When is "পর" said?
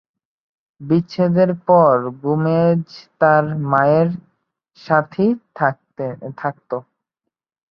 1.67-1.93